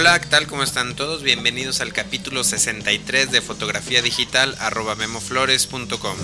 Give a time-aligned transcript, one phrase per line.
[0.00, 0.46] Hola, ¿qué tal?
[0.46, 1.22] ¿Cómo están todos?
[1.22, 6.16] Bienvenidos al capítulo 63 de fotografía digital arroba memoflores.com.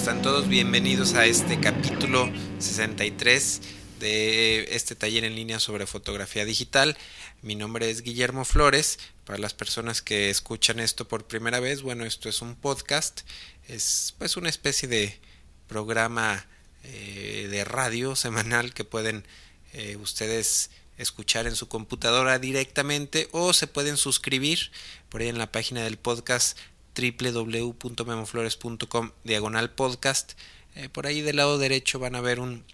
[0.00, 0.48] están todos?
[0.48, 3.60] Bienvenidos a este capítulo 63
[3.98, 6.96] de este taller en línea sobre fotografía digital.
[7.42, 8.98] Mi nombre es Guillermo Flores.
[9.26, 13.20] Para las personas que escuchan esto por primera vez, bueno, esto es un podcast.
[13.68, 15.20] Es pues una especie de
[15.68, 16.46] programa
[16.82, 19.26] eh, de radio semanal que pueden
[19.74, 24.72] eh, ustedes escuchar en su computadora directamente o se pueden suscribir
[25.10, 26.56] por ahí en la página del podcast
[26.94, 30.32] www.memoflores.com diagonal podcast.
[30.74, 32.64] Eh, por ahí del lado derecho van a ver un,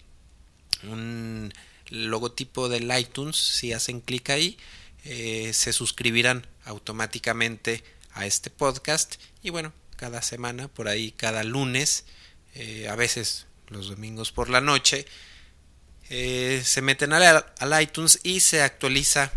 [1.91, 3.37] logotipo del iTunes.
[3.37, 4.59] Si hacen clic ahí,
[5.05, 9.17] eh, se suscribirán automáticamente a este podcast.
[9.43, 12.05] Y bueno, cada semana, por ahí cada lunes,
[12.55, 15.07] eh, a veces los domingos por la noche,
[16.09, 19.33] se meten al, al, iTunes y se actualiza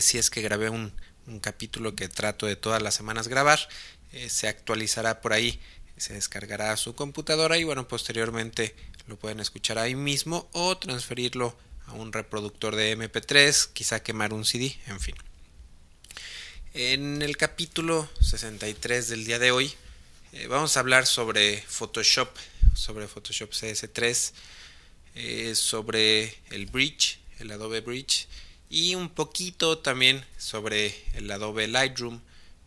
[0.00, 0.92] si es que grabé un,
[1.28, 3.60] un capítulo que trato de todas las semanas grabar.
[4.12, 5.60] Eh, se actualizará por ahí,
[5.96, 8.74] se descargará a su computadora y bueno, posteriormente
[9.06, 11.56] lo pueden escuchar ahí mismo o transferirlo
[11.86, 15.14] a un reproductor de MP3, quizá quemar un CD, en fin.
[16.74, 19.74] En el capítulo 63 del día de hoy
[20.32, 22.28] eh, vamos a hablar sobre Photoshop,
[22.74, 24.32] sobre Photoshop CS3,
[25.14, 28.28] eh, sobre el Bridge, el Adobe Bridge
[28.70, 32.20] y un poquito también sobre el Adobe Lightroom.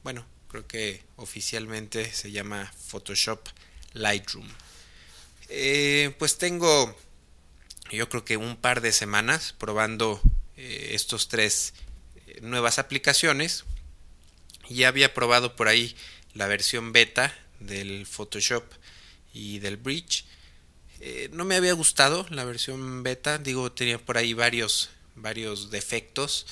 [0.03, 3.47] Bueno, creo que oficialmente se llama Photoshop
[3.93, 4.47] Lightroom.
[5.49, 6.95] Eh, pues tengo
[7.91, 10.21] yo creo que un par de semanas probando
[10.55, 11.73] eh, estos tres
[12.27, 13.65] eh, nuevas aplicaciones.
[14.69, 15.95] Ya había probado por ahí
[16.33, 18.63] la versión beta del Photoshop
[19.33, 20.25] y del Bridge.
[21.31, 26.45] no me había gustado la versión beta, digo, tenía por ahí varios varios defectos.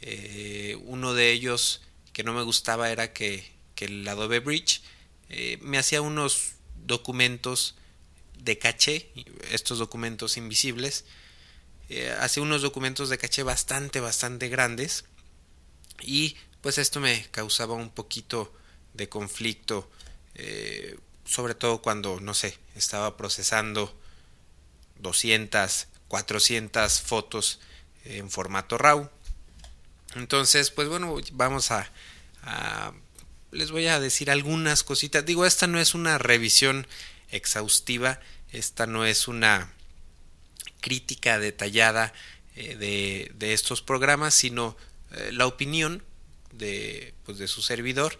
[0.00, 3.50] Eh, uno de ellos que no me gustaba era que,
[3.82, 4.80] el Adobe Bridge
[5.28, 6.52] eh, me hacía unos
[6.86, 7.74] documentos
[8.38, 9.10] de caché,
[9.50, 11.04] estos documentos invisibles,
[11.88, 15.04] eh, hacía unos documentos de caché bastante, bastante grandes
[16.00, 18.54] y pues esto me causaba un poquito
[18.94, 19.90] de conflicto,
[21.24, 23.92] sobre todo cuando, no sé, estaba procesando
[25.00, 27.58] 200, 400 fotos
[28.04, 29.10] en formato RAW.
[30.14, 31.90] Entonces, pues bueno, vamos a,
[33.50, 35.24] les voy a decir algunas cositas.
[35.24, 36.86] Digo, esta no es una revisión
[37.30, 38.20] exhaustiva,
[38.50, 39.72] esta no es una
[40.80, 42.12] crítica detallada
[42.54, 44.76] eh, de, de, estos programas, sino
[45.12, 46.02] eh, la opinión
[46.52, 48.18] de, pues, de su servidor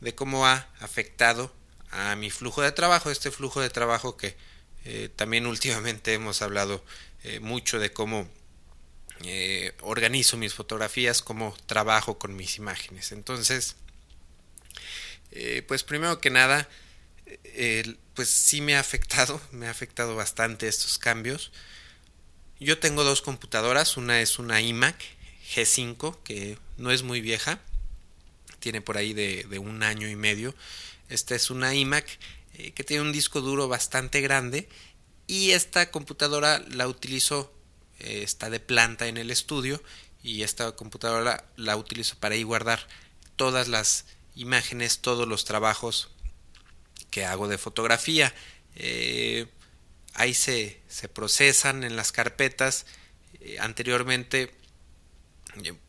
[0.00, 1.54] de cómo ha afectado
[1.90, 4.36] a mi flujo de trabajo, este flujo de trabajo que
[4.84, 6.84] eh, también últimamente hemos hablado
[7.40, 8.28] mucho de cómo
[9.22, 13.12] eh, organizo mis fotografías, como trabajo con mis imágenes.
[13.12, 13.76] Entonces,
[15.30, 16.68] eh, pues primero que nada,
[18.14, 21.52] pues sí me ha afectado, me ha afectado bastante estos cambios.
[22.60, 24.96] Yo tengo dos computadoras, una es una iMac
[25.54, 27.60] G5, que no es muy vieja,
[28.60, 30.54] tiene por ahí de, un año y medio.
[31.08, 32.06] Esta es una iMac
[32.54, 34.68] eh, que tiene un disco duro bastante grande
[35.26, 37.52] y esta computadora la utilizo
[37.98, 39.82] eh, está de planta en el estudio
[40.22, 42.86] y esta computadora la, utilizo para ahí guardar
[43.36, 46.10] todas las imágenes, todos los trabajos
[47.10, 48.34] que hago de fotografía.
[48.74, 49.46] Eh,
[50.14, 52.86] ahí se, se, procesan en las carpetas.
[53.40, 54.54] Eh, anteriormente,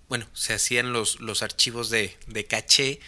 [0.09, 2.99] bueno, se hacían los, los archivos de, de caché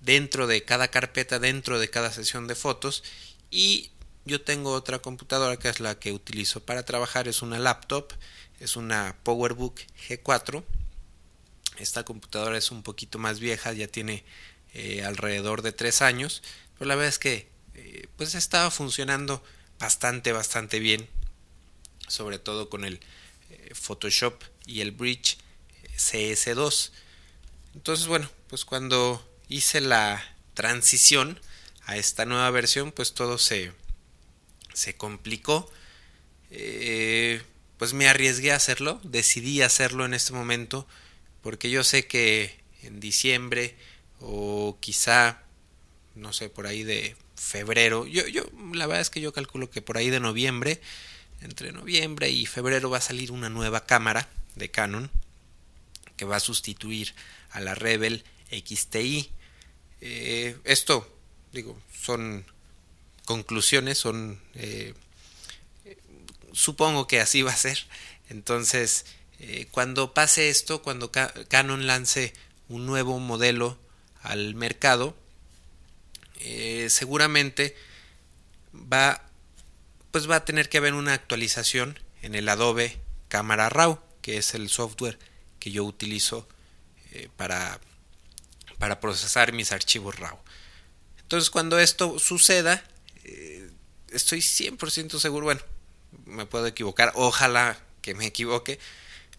[0.00, 3.04] dentro de cada carpeta, dentro de cada sesión de fotos
[3.50, 3.90] y
[4.28, 8.12] yo tengo otra computadora que es la que utilizo para trabajar, es una laptop,
[8.60, 10.62] es una PowerBook G4.
[11.78, 14.24] Esta computadora es un poquito más vieja, ya tiene
[14.74, 16.42] eh, alrededor de tres años,
[16.78, 19.42] pero la verdad es que eh, pues estaba funcionando
[19.78, 21.08] bastante, bastante bien,
[22.06, 23.00] sobre todo con el
[23.50, 25.38] eh, Photoshop y el Bridge
[25.96, 26.90] CS2.
[27.74, 30.22] Entonces, bueno, pues cuando hice la
[30.54, 31.40] transición
[31.86, 33.72] a esta nueva versión, pues todo se,
[34.72, 35.70] se complicó.
[36.50, 37.42] Eh,
[37.78, 40.86] pues me arriesgué a hacerlo, decidí hacerlo en este momento
[41.42, 43.76] porque yo sé que en diciembre
[44.20, 45.42] o quizá,
[46.14, 48.42] no sé, por ahí de febrero, yo, yo,
[48.72, 50.80] la verdad es que yo calculo que por ahí de noviembre,
[51.40, 55.10] entre noviembre y febrero va a salir una nueva cámara de Canon
[56.16, 57.14] que va a sustituir
[57.50, 59.30] a la Rebel XTI.
[60.00, 61.08] Eh, esto,
[61.52, 62.44] digo, son
[63.28, 64.40] conclusiones, son...
[64.54, 64.94] Eh,
[66.52, 67.86] supongo que así va a ser.
[68.30, 69.04] Entonces,
[69.38, 72.32] eh, cuando pase esto, cuando Canon lance
[72.70, 73.78] un nuevo modelo
[74.22, 75.14] al mercado,
[76.88, 77.76] seguramente
[78.74, 79.22] va,
[80.10, 82.98] pues va a tener que haber una actualización en el Adobe
[83.28, 85.18] Camera Raw, que es el software
[85.60, 86.48] que yo utilizo
[87.36, 87.78] para
[88.78, 90.38] para procesar mis archivos RAW.
[91.20, 92.82] Entonces cuando esto suceda,
[93.28, 93.70] eh,
[94.10, 95.60] estoy 100% seguro, bueno,
[96.24, 98.78] me puedo equivocar, ojalá que me equivoque,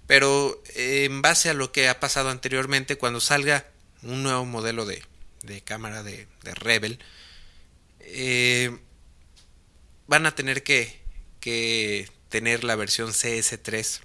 [0.07, 3.65] pero eh, en base a lo que ha pasado anteriormente, cuando salga
[4.03, 5.03] un nuevo modelo de,
[5.63, 7.00] cámara de, Rebel,
[8.01, 8.77] eh,
[10.07, 11.00] van a tener que,
[11.39, 14.01] que tener la versión CS3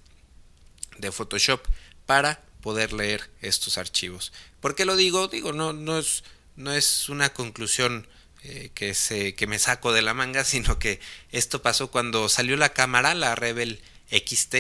[0.99, 1.67] de Photoshop
[2.07, 4.33] para poder leer estos archivos.
[4.61, 5.29] ¿Por qué lo digo?
[5.29, 6.25] Digo, no, no, es,
[6.57, 8.09] no es una conclusión
[8.45, 11.01] eh, que, se, que me saco de la manga, sino que
[11.33, 13.81] esto pasó cuando salió la cámara, la Rebel
[14.11, 14.55] XT.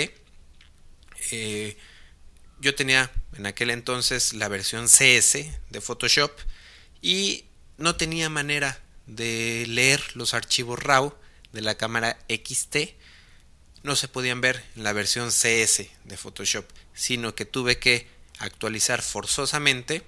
[1.31, 1.77] Eh,
[2.61, 6.33] yo tenía en aquel entonces la versión CS de Photoshop
[7.03, 7.45] y
[7.79, 11.15] no tenía manera de leer los archivos RAW
[11.53, 12.95] de la cámara XT
[13.85, 16.65] no se podían ver en la versión CS de Photoshop,
[16.95, 18.09] sino que tuve que
[18.39, 20.03] actualizar forzosamente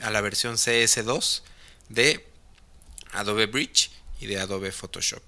[0.00, 1.42] a la versión CS2
[1.90, 2.26] de
[3.12, 5.22] Adobe Bridge y de Adobe Photoshop.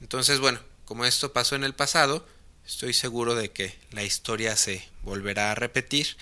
[0.00, 2.26] Entonces, bueno, como esto pasó en el pasado,
[2.66, 6.16] estoy seguro de que la historia se volverá a repetir.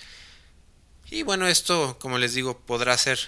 [1.09, 3.19] Y bueno, esto, como les digo, podrá ser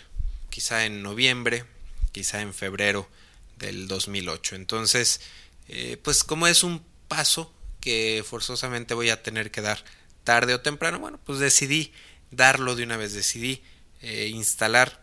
[0.49, 1.65] quizá en noviembre,
[2.11, 3.09] quizá en febrero
[3.57, 4.55] del 2008.
[4.55, 5.21] Entonces,
[5.67, 9.83] eh, pues como es un paso que forzosamente voy a tener que dar
[10.23, 11.91] tarde o temprano, bueno, pues decidí
[12.31, 13.61] darlo de una vez, decidí
[14.01, 15.01] eh, instalar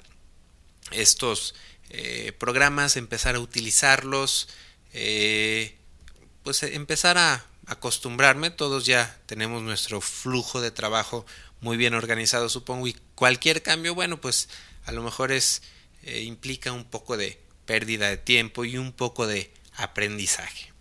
[0.91, 1.55] estos
[1.90, 4.48] eh, programas, empezar a utilizarlos,
[4.92, 5.76] eh,
[6.42, 11.26] pues empezar a acostumbrarme, todos ya tenemos nuestro flujo de trabajo
[11.60, 14.48] muy bien organizado, supongo, y cualquier cambio, bueno, pues
[14.87, 15.62] a lo mejor es
[16.02, 20.72] implica un poco de pérdida de tiempo y un poco de aprendizaje.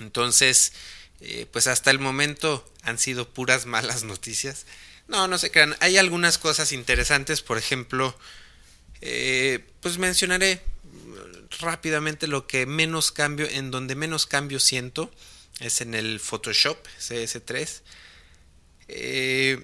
[0.00, 0.72] Entonces,
[1.20, 4.66] eh, pues hasta el momento han sido puras malas noticias.
[5.06, 5.76] No, no se crean.
[5.80, 8.18] Hay algunas cosas interesantes, por ejemplo,
[9.02, 10.62] eh, pues mencionaré
[11.60, 15.10] rápidamente lo que menos cambio, en donde menos cambio siento,
[15.60, 17.82] es en el Photoshop CS3.
[18.88, 19.62] Eh,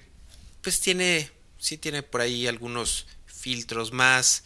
[0.61, 4.43] pues tiene, sí tiene por ahí algunos filtros más,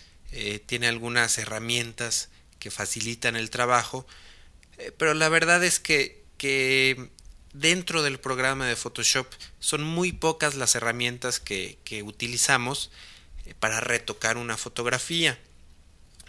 [0.65, 2.29] tiene algunas herramientas
[2.59, 4.07] que facilitan el trabajo,
[4.97, 7.09] pero la verdad es que que
[7.53, 9.27] dentro del programa de Photoshop
[9.59, 12.97] son muy pocas las herramientas que, utilizamos eh,
[13.59, 15.37] para retocar una fotografía.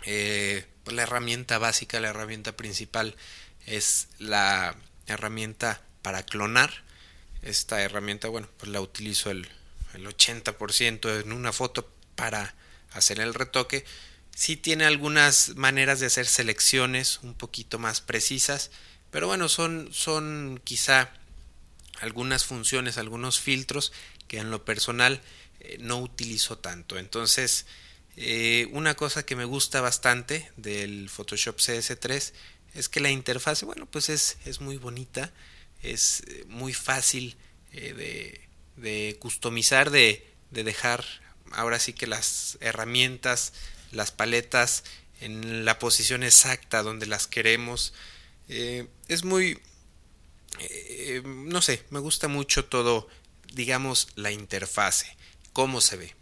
[0.07, 3.17] Eh, pues la herramienta básica, la herramienta principal
[3.67, 6.85] es la herramienta para clonar.
[7.43, 9.49] Esta herramienta, bueno, pues la utilizo el,
[9.95, 12.55] el 80% en una foto para
[12.93, 13.85] hacer el retoque.
[14.35, 18.71] Sí tiene algunas maneras de hacer selecciones un poquito más precisas
[19.15, 21.09] pero bueno, son, son quizá
[22.01, 23.93] algunas funciones, algunos filtros
[24.27, 25.21] que en lo personal
[25.65, 26.99] eh, no utilizo tanto.
[26.99, 27.65] Entonces,
[28.17, 32.33] eh, una cosa que me gusta bastante del Photoshop CS3
[32.75, 35.33] es que la interfaz, bueno, pues es, es muy bonita,
[35.83, 37.37] es eh, muy fácil
[37.73, 38.41] de,
[38.77, 41.05] de, customizar, de, de dejar
[41.53, 43.53] ahora sí que las herramientas,
[43.91, 44.85] las paletas
[45.21, 47.95] en la posición exacta donde las queremos.
[48.47, 49.59] Es muy...
[51.25, 53.09] No sé, me gusta mucho todo,
[53.55, 55.17] digamos, la interfase,
[55.55, 56.15] cómo se ve.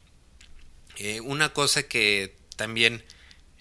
[0.98, 3.02] Eh, una cosa que también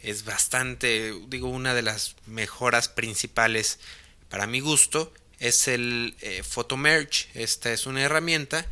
[0.04, 3.80] es bastante, digo, una de las mejoras principales
[4.30, 6.16] para mi gusto es el
[6.48, 7.28] Photomerge.
[7.34, 8.68] Esta es una herramienta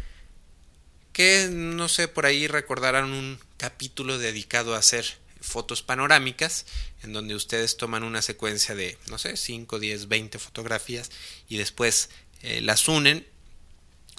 [1.13, 6.65] que, no sé, por ahí recordarán un capítulo dedicado a hacer fotos panorámicas,
[7.03, 11.11] en donde ustedes toman una secuencia de, no sé, 5, 10, 20 fotografías
[11.47, 12.09] y después
[12.41, 13.27] eh, las unen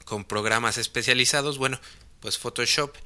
[0.05, 1.59] con programas especializados.
[1.59, 1.81] Bueno,
[2.21, 2.97] pues Photoshop.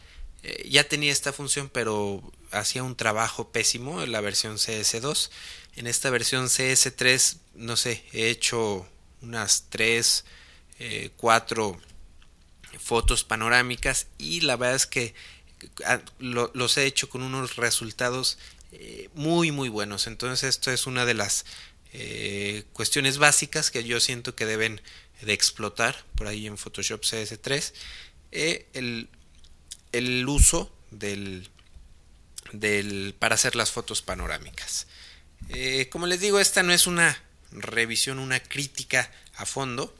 [0.42, 5.30] Eh, ya tenía esta función, pero hacía un trabajo pésimo en la versión CS2.
[5.76, 8.86] En esta versión CS3, no sé, he hecho
[9.22, 10.24] unas 3,
[11.16, 11.80] 4
[12.78, 15.14] fotos panorámicas y la verdad es que
[15.84, 18.38] ah, los he hecho con unos resultados
[18.72, 20.06] eh, muy muy buenos.
[20.06, 21.44] Entonces esto es una de las
[21.92, 24.80] eh, cuestiones básicas que yo siento que deben
[25.22, 27.72] de explotar por ahí en Photoshop CS3
[28.34, 29.08] eh, el,
[29.92, 31.48] el, uso del,
[32.52, 34.86] del para hacer las fotos panorámicas
[35.90, 37.22] como les digo esta no es una
[37.52, 39.94] revisión una crítica a fondo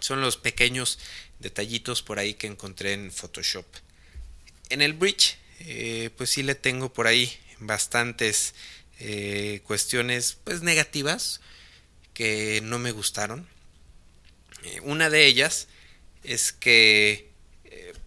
[0.00, 0.98] son los pequeños
[1.38, 3.66] detallitos por ahí que encontré en Photoshop.
[4.68, 8.54] En el bridge, eh, pues sí le tengo por ahí bastantes
[8.98, 11.40] eh, cuestiones pues negativas
[12.14, 13.48] que no me gustaron.
[14.64, 15.68] Eh, una de ellas
[16.22, 17.29] es que,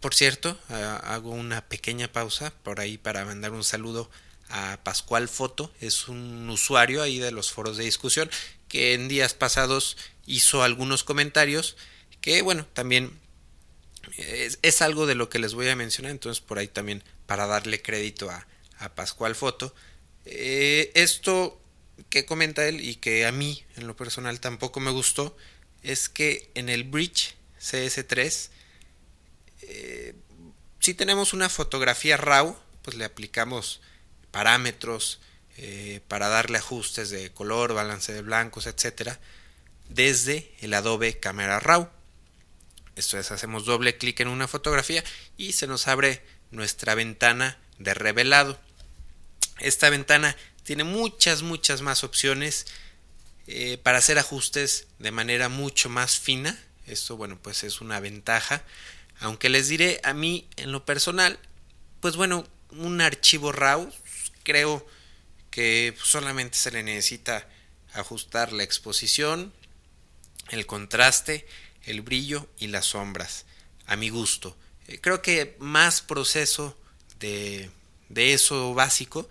[0.03, 4.11] por cierto, hago una pequeña pausa por ahí para mandar un saludo
[4.49, 8.29] a Pascual Foto, es un usuario ahí de los foros de discusión
[8.67, 9.95] que en días pasados
[10.25, 11.77] hizo algunos comentarios
[12.19, 13.17] que bueno, también
[14.17, 17.81] es, algo de lo que les voy a mencionar, entonces por ahí también para darle
[17.81, 18.45] crédito a,
[18.95, 19.73] Pascual Foto.
[20.25, 21.61] Eh, esto
[22.09, 25.37] que comenta él y que a mí en lo personal tampoco me gustó
[25.81, 28.49] es que en el bridge CS3
[29.69, 30.15] eh,
[30.79, 33.81] si tenemos una fotografía RAW pues le aplicamos
[34.31, 35.21] parámetros
[35.57, 39.19] eh, para darle ajustes de color, balance de blancos, etcétera
[39.89, 41.89] desde el Adobe Camera Raw.
[42.95, 45.03] Esto es, hacemos doble clic en una fotografía
[45.37, 48.59] y se nos abre nuestra ventana de revelado.
[49.59, 52.65] Esta ventana tiene muchas, muchas más opciones
[53.47, 56.59] eh, para hacer ajustes de manera mucho más fina.
[56.85, 58.63] Esto, bueno, pues es una ventaja.
[59.23, 61.39] Aunque les diré a mí en lo personal,
[62.01, 63.89] pues bueno, un archivo RAW
[64.43, 64.85] creo
[65.49, 67.47] que solamente se le necesita
[67.93, 69.53] ajustar la exposición,
[70.49, 71.47] el contraste
[71.85, 73.45] el brillo y las sombras,
[73.85, 74.57] a mi gusto.
[74.87, 76.77] Eh, creo que más proceso
[77.19, 77.69] de,
[78.09, 79.29] de, eso básico,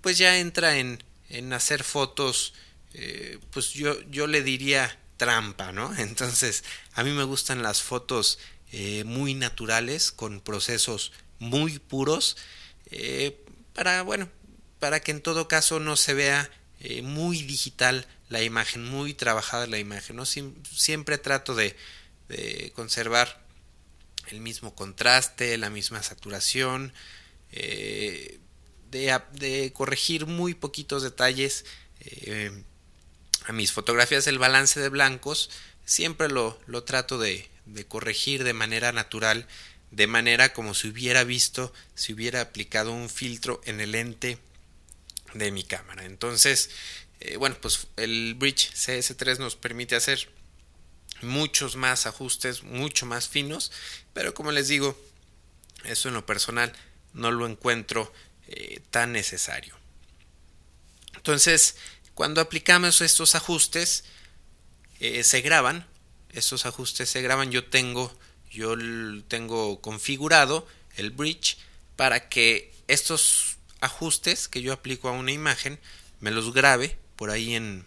[0.00, 2.54] pues ya entra en, en hacer fotos,
[2.94, 5.94] eh, pues yo, yo le diría trampa, ¿no?
[5.98, 8.38] Entonces, a mí me gustan las fotos
[8.76, 12.36] eh, muy naturales, con procesos muy puros,
[13.72, 14.28] para, bueno,
[14.78, 16.50] para que en todo caso no se vea
[17.02, 20.16] muy digital la imagen, muy trabajada la imagen.
[20.16, 20.26] ¿no?
[20.26, 21.76] siempre trato de,
[22.74, 23.44] conservar
[24.28, 26.92] el mismo contraste, la misma saturación,
[27.52, 28.40] eh,
[28.90, 31.64] de, corregir muy poquitos detalles.
[32.00, 32.64] Eh,
[33.46, 35.50] a mis fotografías el balance de blancos
[35.84, 39.46] siempre lo, lo trato de, de, corregir de manera natural,
[39.90, 44.38] de manera como si hubiera visto, si hubiera aplicado un filtro en el lente
[45.34, 46.04] de mi cámara.
[46.04, 46.70] Entonces,
[47.20, 50.28] eh, bueno, pues el Bridge CS3 nos permite hacer
[51.22, 53.72] muchos más ajustes, mucho más finos,
[54.12, 54.98] pero como les digo,
[55.84, 56.72] eso en lo personal
[57.12, 58.12] no lo encuentro
[58.48, 59.76] eh, tan necesario.
[61.14, 61.76] Entonces,
[62.14, 64.04] cuando aplicamos estos ajustes,
[65.00, 65.86] eh, se graban,
[66.34, 68.12] estos ajustes se graban, yo tengo,
[68.50, 68.74] yo
[69.28, 71.58] tengo configurado el bridge
[71.96, 75.78] para que estos ajustes que yo aplico a una imagen
[76.20, 77.86] me los grabe por ahí en,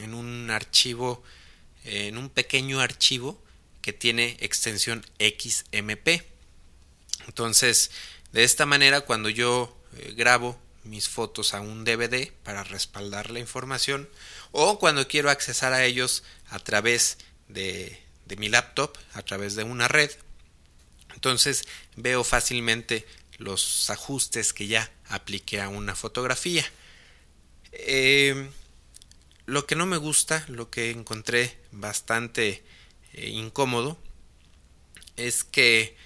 [0.00, 1.22] en un archivo,
[1.84, 3.42] en un pequeño archivo
[3.80, 6.22] que tiene extensión XMP.
[7.26, 7.90] Entonces,
[8.32, 13.40] de esta manera, cuando yo eh, grabo mis fotos a un DVD para respaldar la
[13.40, 14.08] información,
[14.50, 17.18] o cuando quiero accesar a ellos a través
[17.52, 20.10] de, de mi laptop, a través de una red,
[21.14, 21.64] entonces
[21.96, 23.06] veo fácilmente
[23.38, 26.64] los ajustes que ya apliqué a una fotografía.
[27.72, 28.50] Eh,
[29.46, 32.62] lo que no me gusta, lo que encontré bastante
[33.12, 33.98] eh, incómodo,
[35.16, 35.96] es que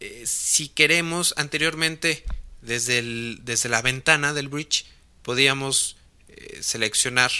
[0.00, 2.24] eh, si queremos anteriormente
[2.60, 4.86] desde, el, desde la ventana del bridge
[5.22, 5.96] podíamos
[6.60, 7.32] seleccionar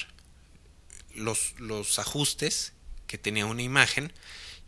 [1.14, 2.72] los, los ajustes
[3.06, 4.12] que tenía una imagen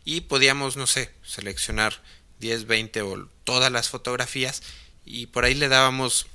[0.05, 2.01] y podíamos, no sé, seleccionar
[2.39, 4.63] 10, 20 o todas las fotografías
[5.05, 6.27] y por ahí le dábamos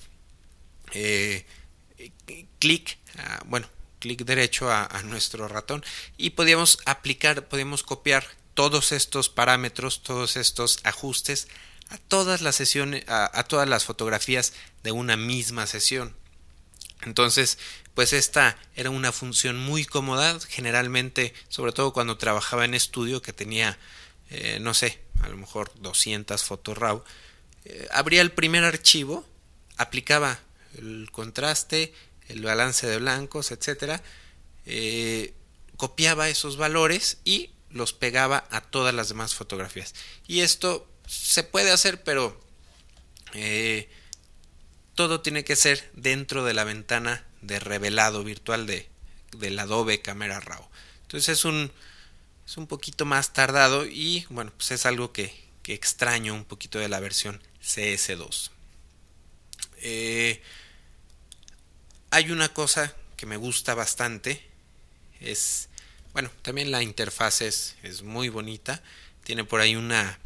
[2.59, 2.99] clic,
[3.47, 3.69] bueno,
[3.99, 5.85] clic derecho a, nuestro ratón
[6.17, 11.49] y podíamos aplicar, podíamos copiar todos estos parámetros, todos estos ajustes
[11.89, 16.17] a todas las sesiones, a, todas las fotografías de una misma sesión.
[17.03, 17.59] Entonces,
[17.95, 23.33] pues esta era una función muy cómoda, generalmente, sobre todo cuando trabajaba en estudio, que
[23.33, 23.79] tenía,
[24.31, 27.05] eh, no sé, a lo mejor 200 fotos RAW,
[27.65, 29.25] eh, abría el primer archivo,
[29.77, 30.41] aplicaba
[30.77, 31.95] el contraste,
[32.29, 34.03] el balance de blancos, etcétera,
[34.67, 35.33] eh,
[35.77, 39.95] copiaba esos valores y los pegaba a todas las demás fotografías.
[40.27, 42.41] Y esto se puede hacer, pero
[44.95, 48.89] todo tiene que ser dentro de la ventana de revelado virtual de,
[49.37, 50.67] del Adobe Camera Raw.
[51.03, 51.71] Entonces es un,
[52.47, 56.79] es un poquito más tardado y bueno, pues es algo que, que extraño un poquito
[56.79, 58.51] de la versión CS2.
[59.79, 60.43] Eh,
[62.11, 64.43] hay una cosa que me gusta bastante,
[65.21, 65.69] es,
[66.13, 68.83] bueno, también la interfaz es, es muy bonita,
[69.25, 70.19] tiene por ahí una,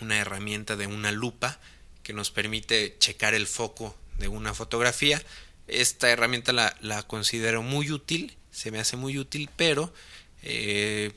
[0.00, 1.58] una herramienta de una lupa
[2.02, 5.22] que nos permite checar el foco de una fotografía.
[5.66, 9.92] Esta herramienta la, la considero muy útil, se me hace muy útil, pero
[10.42, 11.12] eh,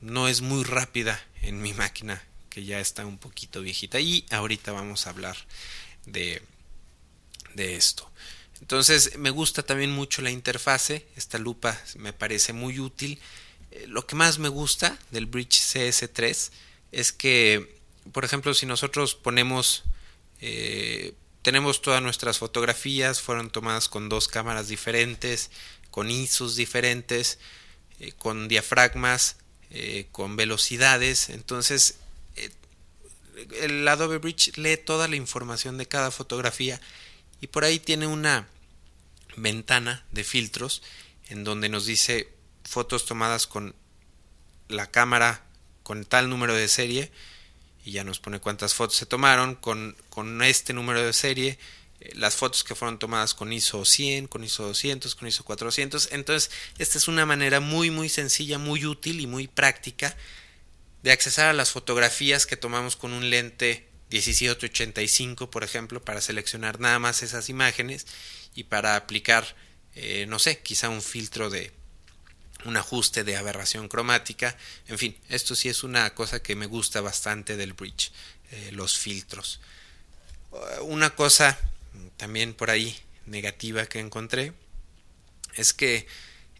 [0.00, 4.00] no es muy rápida en mi máquina, que ya está un poquito viejita.
[4.00, 5.36] Y ahorita vamos a hablar
[6.06, 6.42] de,
[7.54, 8.10] de esto.
[8.60, 13.18] Entonces me gusta también mucho la interfase, esta lupa me parece muy útil.
[13.70, 16.50] Eh, lo que más me gusta del Bridge CS3
[16.92, 17.80] es que,
[18.12, 19.84] por ejemplo, si nosotros ponemos
[20.40, 25.50] eh, tenemos todas nuestras fotografías, fueron tomadas con dos cámaras diferentes,
[25.90, 27.38] con ISOs diferentes,
[27.98, 29.36] eh, con diafragmas,
[29.70, 31.30] eh, con velocidades.
[31.30, 31.96] Entonces,
[33.60, 36.80] el Adobe Bridge lee toda la información de cada fotografía
[37.40, 38.48] y por ahí tiene una
[39.36, 40.82] ventana de filtros
[41.28, 42.28] en donde nos dice
[42.64, 43.74] fotos tomadas con
[44.68, 45.42] la cámara
[45.82, 47.10] con tal número de serie
[47.84, 51.58] y ya nos pone cuántas fotos se tomaron con, con este número de serie,
[52.00, 56.08] eh, las fotos que fueron tomadas con ISO 100, con ISO 200, con ISO 400.
[56.12, 60.16] Entonces, esta es una manera muy, muy sencilla, muy útil y muy práctica
[61.02, 66.80] de accesar a las fotografías que tomamos con un lente 1785, por ejemplo, para seleccionar
[66.80, 68.06] nada más esas imágenes
[68.54, 69.56] y para aplicar,
[69.94, 71.72] eh, no sé, quizá un filtro de,
[72.64, 74.56] un ajuste de aberración cromática,
[74.88, 78.12] en fin, esto sí es una cosa que me gusta bastante del bridge,
[78.50, 79.60] eh, los filtros.
[80.50, 81.58] Uh, una cosa
[82.16, 82.96] también por ahí
[83.26, 84.52] negativa que encontré
[85.56, 86.06] es que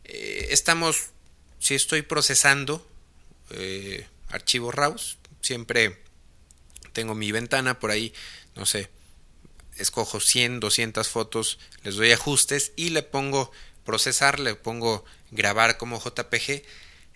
[0.04, 1.10] eh, estamos,
[1.58, 2.86] si estoy procesando
[3.50, 6.02] eh, archivos RAWs, siempre
[6.92, 8.12] tengo mi ventana por ahí,
[8.56, 8.90] no sé,
[9.76, 13.50] escojo 100, 200 fotos, les doy ajustes y le pongo
[13.90, 16.62] procesar, le pongo grabar como JPG.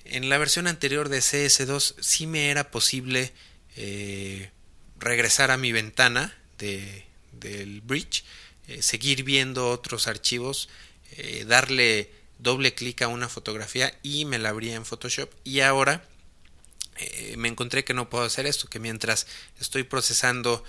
[0.07, 3.33] En la versión anterior de CS2 sí me era posible
[3.77, 4.51] eh,
[4.99, 8.25] regresar a mi ventana de, del bridge,
[8.67, 10.69] eh, seguir viendo otros archivos,
[11.13, 12.11] eh, darle
[12.41, 15.31] doble clic a una fotografía y me la abría en Photoshop.
[15.45, 16.05] Y ahora
[17.37, 19.29] me encontré que no puedo hacer esto, que mientras
[19.61, 20.65] estoy procesando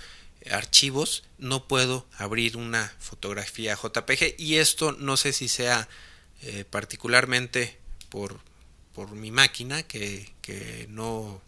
[0.50, 5.88] archivos no puedo abrir una fotografía JPG y esto no sé si sea
[6.42, 7.78] eh, particularmente
[8.10, 8.40] por,
[8.94, 11.40] por mi máquina que, que, no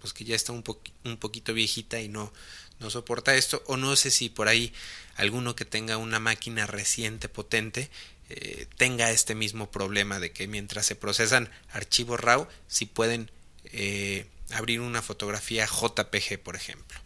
[0.00, 0.64] pues que ya está un,
[1.04, 2.32] un poquito viejita y no,
[2.80, 3.62] no soporta esto.
[3.66, 4.72] O no sé si por ahí
[5.16, 7.90] alguno que tenga una máquina reciente potente
[8.30, 13.30] eh, tenga este mismo problema de que mientras se procesan archivos RAW si pueden
[13.64, 17.00] eh, abrir una fotografía JPG por ejemplo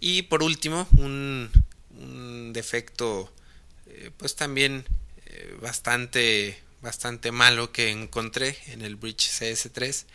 [0.00, 1.50] y por último un,
[2.52, 3.32] defecto
[4.16, 4.84] pues también
[5.60, 10.06] bastante, bastante malo que encontré en el Bridge CS3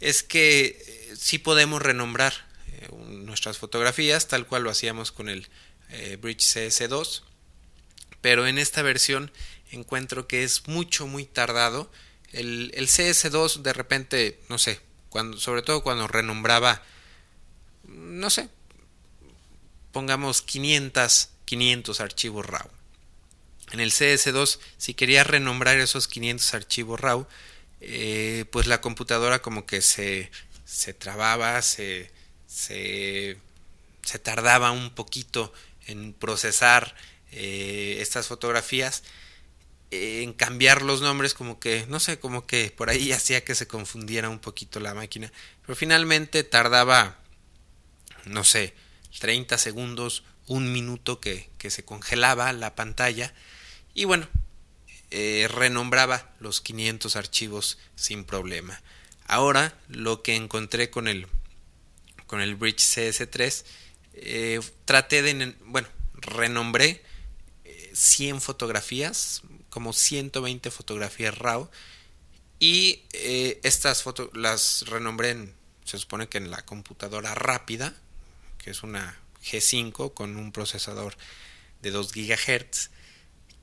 [0.00, 2.32] es que eh, sí podemos renombrar
[2.72, 5.48] eh, nuestras fotografías tal cual lo hacíamos con el
[5.90, 7.22] eh, Bridge CS2
[8.20, 9.30] pero en esta versión
[9.70, 11.90] encuentro que es mucho muy tardado.
[12.32, 16.82] El, el CS2 de repente no sé cuando sobre todo cuando renombraba
[17.86, 18.48] no sé
[19.92, 22.68] pongamos 500 500 archivos RAW.
[23.72, 27.26] En el CS2, si quería renombrar esos 500 archivos RAW,
[27.80, 30.30] eh, pues la computadora como que se,
[30.64, 32.10] se trababa, se,
[32.46, 33.38] se,
[34.02, 35.52] se, tardaba un poquito
[35.86, 36.94] en procesar
[37.32, 39.02] eh, estas fotografías,
[39.90, 43.68] en cambiar los nombres, como que, no sé, como que por ahí hacía que se
[43.68, 47.18] confundiera un poquito la máquina, pero finalmente tardaba,
[48.26, 48.74] no sé,
[49.20, 53.34] 30 segundos, un minuto que, que se congelaba la pantalla
[53.94, 54.28] y bueno,
[55.10, 58.82] eh, renombraba los 500 archivos sin problema.
[59.26, 61.28] Ahora lo que encontré con el,
[62.26, 63.64] con el Bridge CS3,
[64.14, 67.02] eh, traté de, bueno, renombré
[67.92, 71.70] 100 eh, fotografías, como 120 fotografías RAW,
[72.58, 73.02] y
[73.62, 77.94] estas fotos las renombré en, se supone que en la computadora rápida,
[78.66, 81.16] que es una G5 con un procesador
[81.82, 82.90] de 2 GHz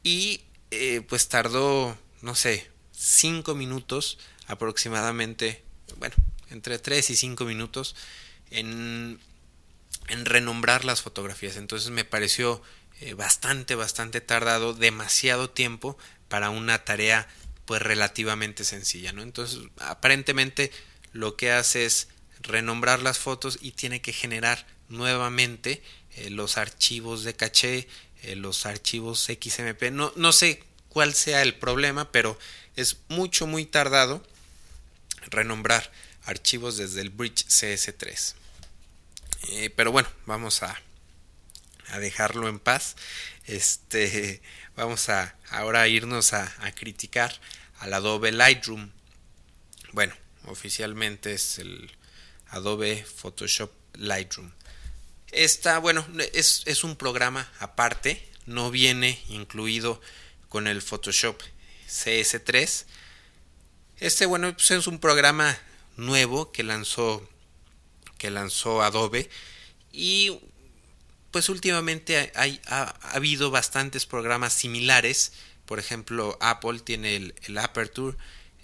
[0.01, 5.61] y eh, pues tardó, no sé, 5 minutos aproximadamente,
[5.97, 6.15] bueno,
[6.51, 7.97] entre 3 y 5 minutos
[8.49, 9.19] en,
[10.07, 11.57] en renombrar las fotografías.
[11.57, 12.61] Entonces me pareció
[13.01, 15.97] eh, bastante, bastante tardado, demasiado tiempo
[16.29, 17.27] para una tarea
[17.65, 19.21] pues relativamente sencilla, ¿no?
[19.21, 20.71] Entonces, aparentemente
[21.11, 22.07] lo que hace es
[22.39, 25.81] renombrar las fotos y tiene que generar nuevamente
[26.15, 27.87] eh, los archivos de caché,
[28.21, 29.91] eh, los archivos XMP.
[29.91, 32.37] No, no sé cuál sea el problema, pero
[32.75, 34.25] es mucho, muy tardado
[35.29, 35.91] renombrar
[36.25, 38.35] archivos desde el Bridge CS3.
[39.49, 40.79] Eh, pero bueno, vamos a,
[41.89, 42.95] a, dejarlo en paz.
[43.45, 44.41] Este,
[44.75, 47.33] vamos a ahora irnos a, a criticar
[47.79, 48.91] al Adobe Lightroom.
[49.91, 51.91] Bueno, oficialmente es el
[52.49, 54.51] Adobe Photoshop Lightroom.
[55.33, 59.99] Está, bueno, es, es, un programa aparte, no viene incluido
[60.47, 61.41] con el Photoshop
[61.87, 62.85] CS3.
[63.97, 65.57] Este, bueno, pues es un programa
[65.97, 67.27] nuevo que lanzó
[68.17, 69.29] que lanzó Adobe
[69.91, 70.39] y
[71.31, 75.33] pues últimamente hay, ha, habido bastantes programas similares
[75.65, 78.17] por ejemplo Apple tiene el, el Aperture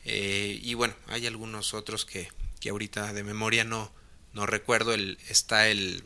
[0.06, 3.92] eh, y bueno hay algunos otros que, que ahorita de memoria no,
[4.34, 6.04] no recuerdo el, está el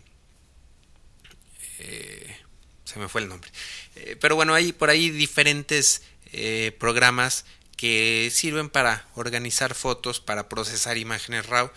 [1.84, 2.38] eh,
[2.86, 3.52] se me fue el nombre
[3.96, 10.48] eh, pero bueno hay por ahí diferentes eh, programas que sirven para organizar fotos, para
[10.48, 11.72] procesar imágenes RAW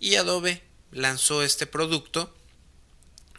[0.00, 2.34] y Adobe lanzó este producto.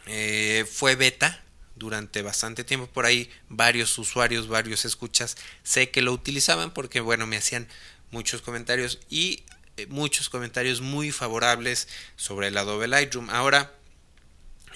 [0.06, 1.42] Fue beta
[1.74, 7.26] durante bastante tiempo por ahí varios usuarios, varios escuchas sé que lo utilizaban porque bueno
[7.26, 7.68] me hacían
[8.12, 9.42] muchos comentarios y
[9.88, 13.28] muchos comentarios muy favorables sobre el Adobe Lightroom.
[13.30, 13.76] Ahora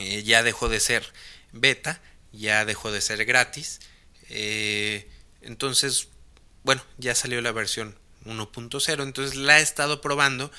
[0.01, 1.13] eh, ya dejó de ser
[1.53, 2.01] beta,
[2.33, 3.81] ya dejó de ser gratis.
[5.43, 6.09] entonces
[6.63, 10.51] bueno, ya salió la versión 1.0, entonces la he estado probando.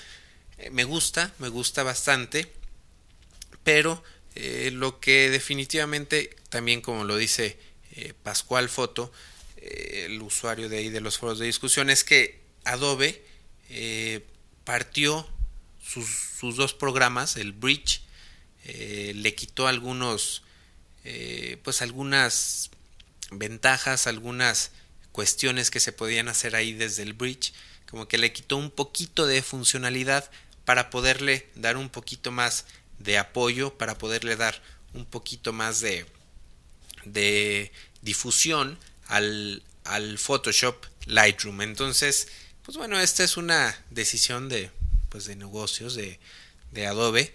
[0.58, 2.52] Eh, me gusta, me gusta bastante,
[3.64, 4.04] pero
[4.36, 7.58] eh, lo que definitivamente, también como lo dice
[7.94, 9.12] eh, Pascual Foto,
[9.58, 13.24] el usuario de ahí de los foros de discusión, es que Adobe
[14.64, 15.28] partió
[15.84, 18.02] sus, sus, dos programas, el Bridge,
[18.66, 20.44] le quitó algunos,
[21.64, 22.72] pues algunas
[23.32, 24.72] ventajas, algunas
[25.12, 27.54] cuestiones que se podían hacer ahí desde el bridge,
[27.90, 30.30] como que le quitó un poquito de funcionalidad
[30.66, 32.66] para poderle dar un poquito más
[33.00, 34.62] de apoyo, para poderle dar
[34.94, 36.06] un poquito más de,
[37.06, 37.72] de
[38.02, 41.62] difusión al, al Photoshop Lightroom.
[41.62, 42.28] Entonces,
[42.64, 44.72] pues bueno, esta es una decisión de,
[45.10, 46.20] pues de negocios de,
[46.72, 47.34] de Adobe.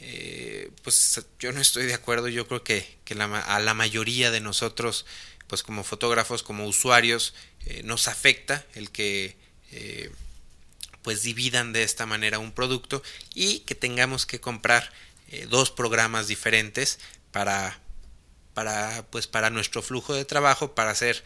[0.00, 4.40] Eh, pues yo no estoy de acuerdo, yo creo que, la, a la mayoría de
[4.40, 5.04] nosotros
[5.48, 7.34] pues como fotógrafos, como usuarios,
[7.64, 9.36] eh, nos afecta el que
[9.72, 10.10] eh,
[11.02, 13.02] pues dividan de esta manera un producto
[13.34, 14.92] y que tengamos que comprar
[15.28, 16.98] eh, dos programas diferentes
[17.32, 17.80] para
[18.54, 21.22] para pues para nuestro flujo de trabajo para hacer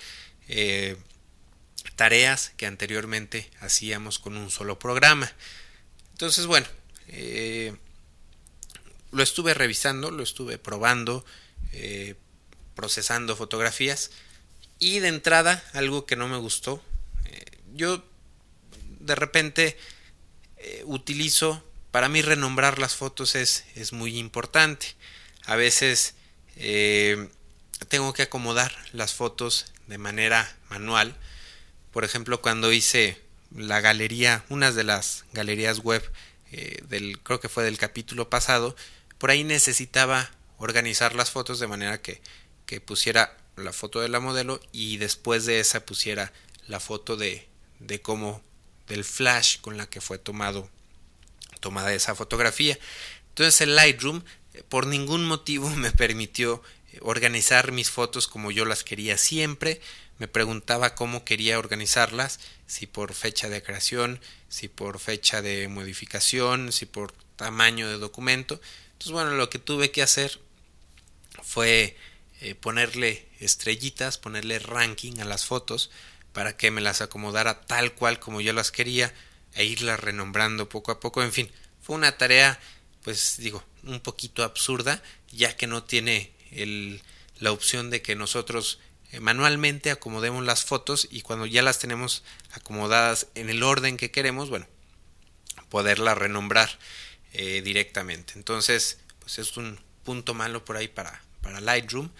[1.96, 5.32] tareas que anteriormente hacíamos con un solo programa.
[6.12, 6.66] Entonces bueno
[9.12, 11.24] lo estuve revisando lo estuve probando
[12.74, 14.10] procesando fotografías.
[14.78, 16.82] Y de entrada, algo que no me gustó,
[17.26, 17.44] eh,
[17.74, 18.04] yo
[19.00, 19.76] de repente
[20.56, 24.94] eh, utilizo, para mí renombrar las fotos es, es muy importante.
[25.44, 26.14] A veces
[26.56, 27.28] eh,
[27.88, 31.16] tengo que acomodar las fotos de manera manual.
[31.92, 33.20] Por ejemplo, cuando hice
[33.54, 36.02] la galería, unas de las galerías web
[36.88, 38.76] del, creo que fue del capítulo pasado,
[39.22, 42.20] por ahí necesitaba organizar las fotos de manera que
[42.72, 46.32] que pusiera la foto de la modelo y después de esa pusiera
[46.68, 47.46] la foto de,
[47.80, 48.42] de cómo
[48.88, 50.70] del flash con la que fue tomado
[51.60, 52.78] tomada esa fotografía.
[53.28, 54.22] Entonces el Lightroom
[54.54, 59.82] eh, por ningún motivo me permitió eh, organizar mis fotos como yo las quería siempre.
[60.18, 66.72] Me preguntaba cómo quería organizarlas, si por fecha de creación, si por fecha de modificación,
[66.72, 68.60] si por tamaño de documento.
[69.02, 70.38] Entonces bueno, lo que tuve que hacer
[71.42, 71.96] fue
[72.40, 75.90] eh, ponerle estrellitas, ponerle ranking a las fotos
[76.32, 79.12] para que me las acomodara tal cual como yo las quería
[79.54, 81.20] e irlas renombrando poco a poco.
[81.24, 82.60] En fin, fue una tarea,
[83.02, 86.30] pues digo, un poquito absurda, ya que no tiene
[87.40, 88.78] la opción de que nosotros
[89.10, 94.12] eh, manualmente acomodemos las fotos y cuando ya las tenemos acomodadas en el orden que
[94.12, 94.68] queremos, bueno,
[95.70, 96.78] poderlas renombrar
[97.34, 98.34] eh, directamente.
[98.36, 102.10] Entonces, pues es un punto malo por ahí para, para Lightroom.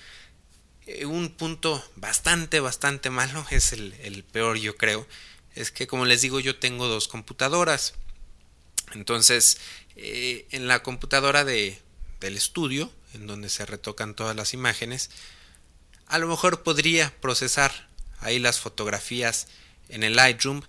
[0.87, 5.07] Eh, un punto bastante, bastante malo, es el, peor yo creo,
[5.55, 7.93] es que como les digo yo tengo dos computadoras.
[8.95, 9.59] Entonces,
[9.97, 11.79] eh, en la computadora de,
[12.21, 15.11] del estudio, en donde se retocan todas las imágenes,
[16.07, 17.89] a lo mejor podría procesar
[18.21, 19.49] ahí las fotografías
[19.91, 20.63] en el Lightroom,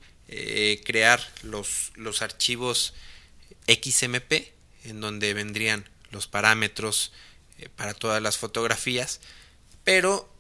[0.84, 2.93] crear los, los archivos
[3.67, 4.52] XMP,
[4.84, 7.12] en donde vendrían los parámetros
[7.58, 9.21] eh, para todas las fotografías,
[9.84, 10.32] pero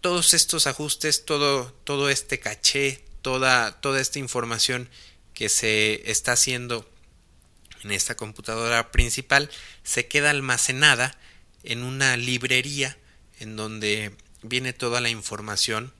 [0.00, 4.88] todos estos ajustes, todo, todo este caché, toda, toda esta información
[5.32, 6.88] que se está haciendo
[7.82, 9.50] en esta computadora principal
[9.82, 11.18] se queda almacenada
[11.62, 12.98] en una librería
[13.40, 15.92] en donde viene toda la información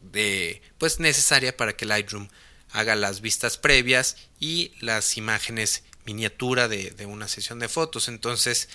[0.00, 2.28] de pues necesaria para que Lightroom
[2.72, 8.68] haga las vistas previas y las imágenes miniatura de, de una sesión de fotos entonces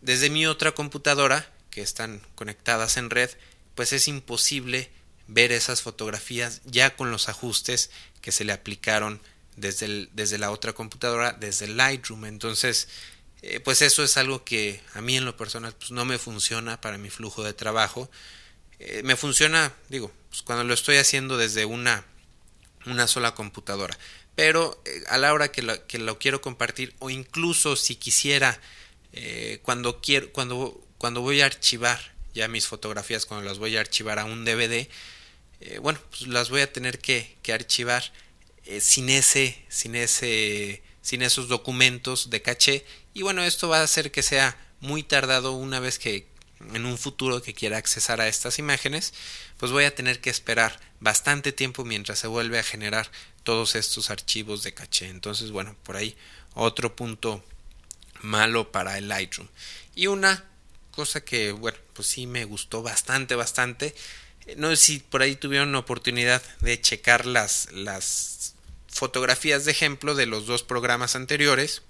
[0.00, 3.30] desde mi otra computadora que están conectadas en red
[3.74, 4.90] pues es imposible
[5.28, 9.20] ver esas fotografías ya con los ajustes que se le aplicaron
[9.56, 12.24] desde, desde la otra computadora, desde Lightroom.
[12.24, 12.88] Entonces,
[13.42, 16.80] eh, pues eso es algo que a mí en lo personal pues no me funciona
[16.80, 18.10] para mi flujo de trabajo.
[18.78, 22.04] Eh, me funciona, digo, pues cuando lo estoy haciendo desde una,
[22.86, 23.98] una sola computadora.
[24.34, 28.60] Pero eh, a la hora que lo, quiero compartir o incluso si quisiera,
[29.62, 34.18] cuando, quiero, cuando, cuando voy a archivar ya mis fotografías, cuando las voy a archivar
[34.18, 34.88] a un DVD,
[35.82, 38.10] bueno, pues las voy a tener que, que archivar
[38.64, 43.82] eh, sin ese, sin ese, sin esos documentos de caché y bueno esto va a
[43.82, 46.28] hacer que sea muy tardado una vez que
[46.72, 49.14] en un futuro que quiera accesar a estas imágenes
[49.58, 53.10] pues voy a tener que esperar bastante tiempo mientras se vuelve a generar
[53.44, 56.16] todos estos archivos de caché entonces bueno por ahí
[56.54, 57.44] otro punto
[58.20, 59.48] malo para el Lightroom
[59.94, 60.44] y una
[60.92, 63.94] cosa que bueno pues sí me gustó bastante bastante
[64.56, 68.54] no sé si por ahí tuvieron oportunidad de checar las, las
[68.88, 71.82] fotografías de ejemplo de los dos programas anteriores.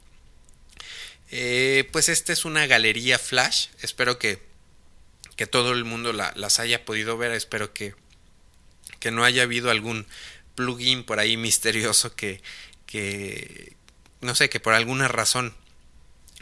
[1.31, 3.69] Eh, pues esta es una galería flash.
[3.81, 4.43] Espero que,
[5.37, 7.33] que todo el mundo la, las haya podido ver.
[7.33, 7.95] Espero que,
[9.03, 10.07] que no haya habido algún
[10.55, 12.41] plugin por ahí misterioso que,
[12.87, 13.75] que
[14.21, 15.57] no sé, que por alguna razón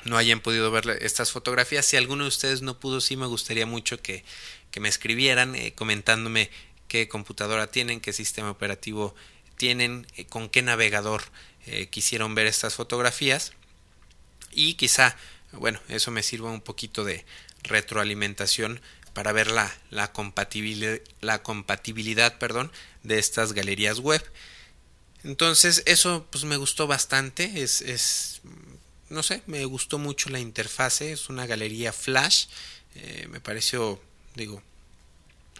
[0.04, 1.86] no hayan podido ver estas fotografías.
[1.86, 4.24] Si alguno de ustedes no pudo, sí me gustaría mucho que,
[4.70, 6.50] que me escribieran eh, comentándome
[6.86, 9.14] qué computadora tienen, qué sistema operativo
[9.56, 11.22] tienen, eh, con qué navegador
[11.64, 13.54] eh, quisieron ver estas fotografías
[14.52, 15.16] y quizá,
[15.52, 17.24] bueno, eso me sirva un poquito de
[17.62, 22.70] retroalimentación para ver la, la, compatibilidad, la compatibilidad perdón,
[23.02, 24.22] de estas galerías web.
[25.24, 28.40] Entonces eso pues me gustó bastante, es, es
[29.08, 32.46] no sé, me gustó mucho la interfase, es una galería flash,
[33.28, 34.00] me pareció
[34.34, 34.62] digo,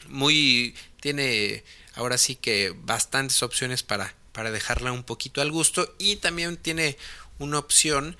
[0.08, 5.94] muy, tiene ahora sí que bastantes opciones para, para dejarla un poquito al gusto.
[5.98, 6.96] Y también tiene
[7.38, 8.16] una opción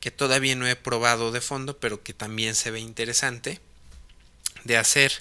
[0.00, 3.60] que todavía no he probado de fondo, pero que también se ve interesante,
[4.64, 5.12] de hacer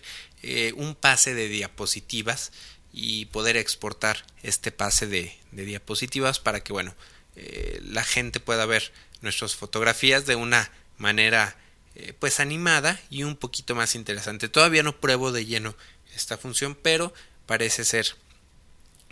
[0.41, 2.51] eh, un pase de diapositivas
[2.93, 6.95] y poder exportar este pase de, diapositivas para que, bueno,
[7.35, 11.57] eh, la gente pueda ver nuestras fotografías de una manera
[11.95, 14.49] eh, pues animada y un poquito más interesante.
[14.49, 15.75] Todavía no pruebo de lleno
[16.15, 17.13] esta función, pero
[17.45, 18.15] parece ser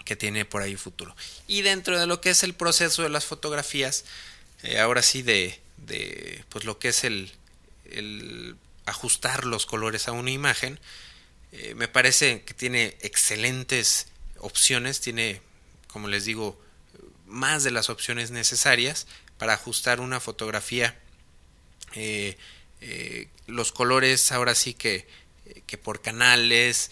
[0.05, 1.15] que tiene por ahí futuro.
[1.47, 4.05] Y dentro de lo que es el proceso de las fotografías,
[4.79, 7.31] ahora sí de, de, pues lo que es el,
[7.91, 8.55] el,
[8.87, 10.79] ajustar los colores a una imagen,
[11.51, 14.07] eh, me parece que tiene excelentes
[14.39, 15.41] opciones, tiene,
[15.87, 16.59] como les digo,
[17.25, 20.97] más de las opciones necesarias para ajustar una fotografía
[21.93, 22.37] eh,
[22.81, 25.07] eh, los colores ahora sí que,
[25.65, 26.91] que por canales,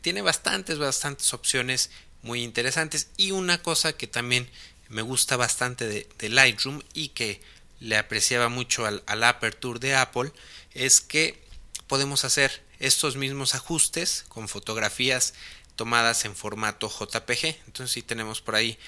[0.00, 1.90] tiene bastantes, bastantes opciones
[2.22, 3.10] muy interesantes.
[3.16, 4.48] Y una cosa que también
[4.88, 5.86] me gusta bastante
[6.18, 7.40] de, Lightroom y que
[7.80, 10.32] le apreciaba mucho al, al, Aperture de Apple
[10.72, 11.42] es que
[11.86, 15.34] podemos hacer estos mismos ajustes con fotografías
[15.76, 17.56] tomadas en formato JPG.
[17.66, 18.78] Entonces si tenemos por ahí,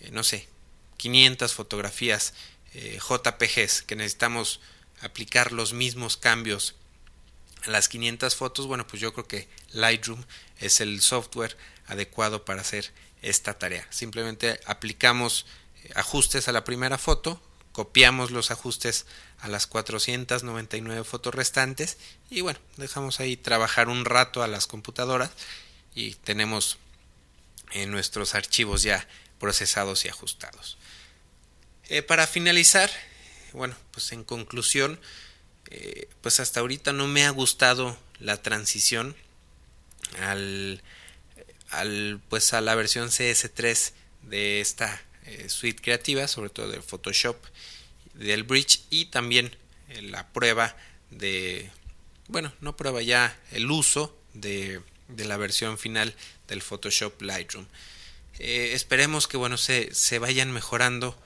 [0.00, 0.48] eh, no sé,
[0.96, 2.34] 500 fotografías
[2.76, 4.60] JPGs que necesitamos
[5.00, 6.74] aplicar los mismos cambios
[7.64, 10.22] a las 500 fotos, bueno, pues yo creo que Lightroom
[10.58, 11.56] es el software
[11.86, 13.86] adecuado para hacer esta tarea.
[13.90, 15.46] Simplemente aplicamos
[15.82, 17.40] eh, ajustes a la primera foto,
[17.76, 19.04] copiamos los ajustes
[19.38, 21.98] a las 499 fotos restantes
[22.30, 25.30] y bueno, dejamos ahí trabajar un rato a las computadoras
[25.94, 26.78] y tenemos
[27.72, 29.06] en nuestros archivos ya
[29.38, 30.78] procesados y ajustados.
[31.90, 32.90] Eh, para finalizar,
[33.52, 34.98] bueno, pues en conclusión,
[35.68, 39.14] eh, pues hasta ahorita no me ha gustado la transición
[40.22, 40.82] al,
[41.68, 47.36] al, pues a la versión CS3 de esta eh, suite creativa, sobre todo de Photoshop,
[48.14, 49.54] del Bridge y también
[49.88, 50.76] eh, la prueba
[51.10, 51.70] de,
[52.28, 56.14] bueno, no prueba ya el uso de, de la versión final
[56.48, 57.66] del Photoshop Lightroom.
[58.38, 61.18] Eh, esperemos que bueno se, se vayan mejorando,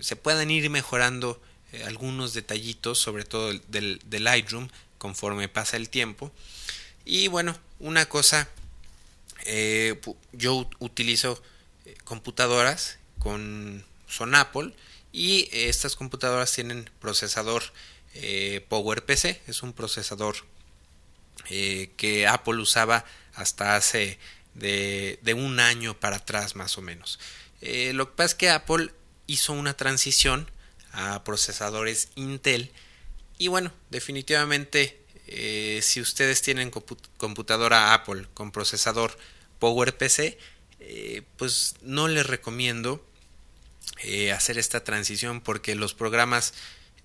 [0.00, 1.40] se puedan ir mejorando
[1.86, 4.68] algunos detallitos, sobre todo del, del Lightroom,
[4.98, 6.30] conforme pasa el tiempo.
[7.06, 8.46] Y bueno, una cosa,
[10.32, 11.42] yo utilizo
[12.04, 14.72] computadoras con son Apple
[15.12, 17.64] y estas computadoras tienen procesador
[18.14, 20.36] eh, PowerPC, es un procesador
[21.48, 24.18] eh, que Apple usaba hasta hace
[24.54, 27.18] de, un año para atrás más o menos.
[27.60, 28.92] Eh, lo que pasa es que Apple
[29.26, 30.48] hizo una transición
[30.92, 32.70] a procesadores Intel
[33.38, 35.00] y bueno, definitivamente
[35.82, 39.16] si ustedes tienen computadora Apple con procesador
[39.58, 40.38] PowerPC,
[40.86, 43.02] eh, pues no les recomiendo
[44.02, 46.54] eh, hacer esta transición porque los programas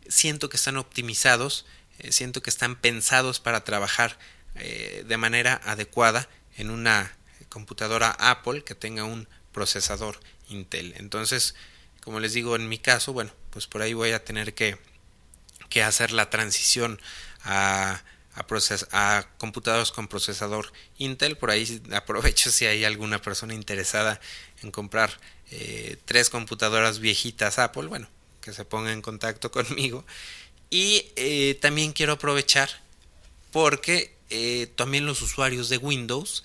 [0.08, 1.66] siento que están optimizados,
[2.00, 4.18] eh, siento que están pensados para trabajar
[4.56, 7.16] de manera adecuada en una
[7.48, 10.94] computadora Apple que tenga un procesador Intel.
[10.98, 11.56] Entonces,
[12.02, 14.78] como les digo, en mi caso, bueno, pues por ahí voy a tener que,
[15.70, 17.00] que hacer la transición
[17.44, 18.02] a
[18.92, 21.38] a, computadoras con procesador Intel.
[21.38, 24.20] Por ahí aprovecho si hay alguna persona interesada
[24.64, 25.20] en comprar
[25.52, 28.08] eh, tres computadoras viejitas Apple, bueno,
[28.42, 30.06] que se ponga en contacto conmigo.
[30.70, 32.70] Y eh, también quiero aprovechar
[33.52, 36.44] porque eh, también los usuarios de Windows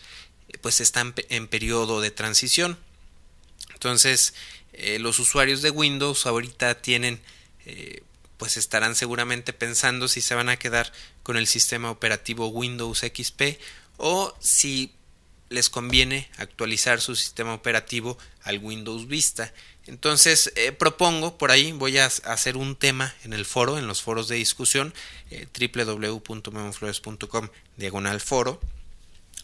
[0.62, 2.78] pues están en periodo de transición.
[3.74, 4.34] Entonces,
[4.98, 7.20] los usuarios de Windows ahorita tienen
[8.36, 10.92] pues estarán seguramente pensando si se van a quedar
[11.22, 13.58] con el sistema operativo Windows XP
[13.96, 14.92] o si
[15.50, 19.52] les conviene actualizar su sistema operativo al Windows Vista.
[19.86, 24.02] Entonces eh, propongo por ahí, voy a hacer un tema en el foro, en los
[24.02, 24.94] foros de discusión,
[25.30, 28.60] eh, www.memoflores.com diagonal foro.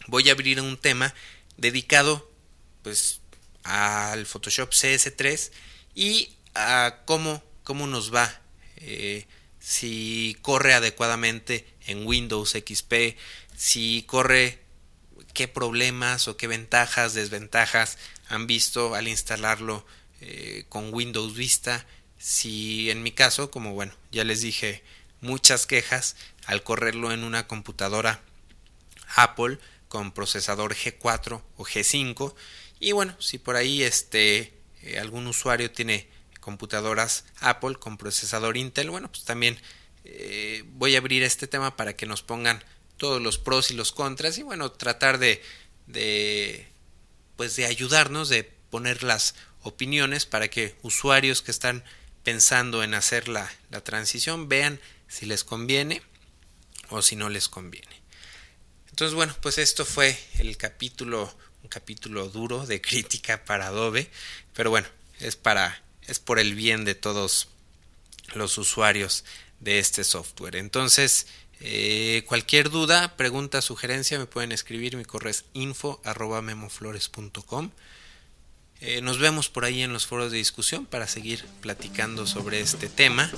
[0.07, 1.13] Voy a abrir un tema
[1.57, 2.29] dedicado
[2.81, 3.21] pues
[3.63, 5.51] al Photoshop CS3
[5.93, 8.40] y a cómo, cómo nos va
[8.81, 9.25] eh,
[9.59, 13.17] si corre adecuadamente en Windows XP,
[13.55, 14.59] si corre
[15.33, 19.85] qué problemas o qué ventajas, desventajas han visto al instalarlo
[20.21, 21.85] eh, con Windows Vista.
[22.17, 24.83] Si en mi caso, como bueno, ya les dije,
[25.21, 26.15] muchas quejas
[26.45, 28.21] al correrlo en una computadora
[29.15, 32.33] Apple con procesador G4 o G5
[32.79, 36.07] y bueno, si por ahí este eh, algún usuario tiene
[36.41, 39.57] computadoras Apple con procesador Intel, bueno, pues también
[40.03, 42.61] eh, voy a abrir este tema para que nos pongan
[42.97, 45.41] todos los pros y los contras y bueno, tratar de,
[45.87, 46.67] de
[47.37, 51.83] pues de ayudarnos, de poner las opiniones para que usuarios que están
[52.23, 56.01] pensando en hacer la, la transición vean si les conviene
[56.89, 58.01] o si no les conviene.
[58.89, 64.11] Entonces, bueno, pues esto fue el capítulo, un capítulo duro de crítica para Adobe,
[64.53, 64.87] pero bueno,
[65.19, 67.47] es para es por el bien de todos
[68.35, 69.23] los usuarios
[69.61, 70.57] de este software.
[70.57, 71.27] Entonces,
[71.61, 74.97] eh, cualquier duda, pregunta, sugerencia, me pueden escribir.
[74.97, 76.01] Mi correo es info
[78.83, 82.89] eh, nos vemos por ahí en los foros de discusión para seguir platicando sobre este
[82.89, 83.31] tema.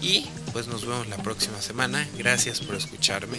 [0.00, 2.06] Y pues nos vemos la próxima semana.
[2.16, 3.38] Gracias por escucharme.